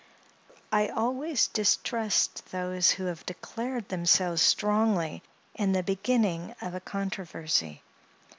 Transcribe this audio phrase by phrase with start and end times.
[0.71, 5.21] I always distrust those who have declared themselves strongly
[5.53, 7.83] in the beginning of a controversy.